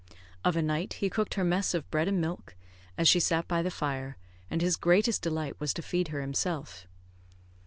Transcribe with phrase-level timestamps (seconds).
[0.43, 2.55] Of a night, he cooked her mess of bread and milk,
[2.97, 4.17] as she sat by the fire,
[4.49, 6.87] and his greatest delight was to feed her himself.